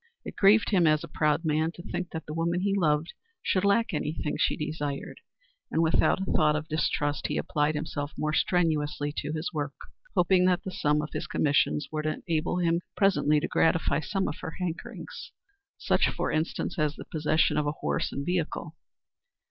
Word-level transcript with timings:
It 0.25 0.35
grieved 0.35 0.71
him 0.71 0.87
as 0.87 1.03
a 1.03 1.07
proud 1.07 1.45
man 1.45 1.71
to 1.73 1.83
think 1.83 2.09
that 2.09 2.25
the 2.25 2.33
woman 2.33 2.61
he 2.61 2.73
loved 2.73 3.13
should 3.43 3.63
lack 3.63 3.93
any 3.93 4.11
thing 4.13 4.35
she 4.35 4.57
desired, 4.57 5.19
and 5.69 5.83
without 5.83 6.19
a 6.19 6.25
thought 6.31 6.55
of 6.55 6.67
distrust 6.67 7.27
he 7.27 7.37
applied 7.37 7.75
himself 7.75 8.11
more 8.17 8.33
strenuously 8.33 9.13
to 9.17 9.31
his 9.31 9.53
work, 9.53 9.75
hoping 10.15 10.45
that 10.45 10.63
the 10.63 10.71
sum 10.71 11.03
of 11.03 11.11
his 11.13 11.27
commissions 11.27 11.87
would 11.91 12.07
enable 12.07 12.57
him 12.57 12.81
presently 12.97 13.39
to 13.41 13.47
gratify 13.47 13.99
some 13.99 14.27
of 14.27 14.39
her 14.41 14.55
hankerings 14.59 15.33
such, 15.77 16.09
for 16.09 16.31
instance, 16.31 16.79
as 16.79 16.95
the 16.95 17.05
possession 17.05 17.55
of 17.55 17.67
a 17.67 17.73
horse 17.73 18.11
and 18.11 18.25
vehicle. 18.25 18.75